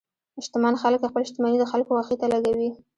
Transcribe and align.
شتمن 0.45 0.73
خلک 0.81 0.99
خپل 1.09 1.23
شتمني 1.29 1.57
د 1.59 1.65
خلکو 1.71 1.91
خوښۍ 1.97 2.15
ته 2.21 2.27
لګوي. 2.33 2.69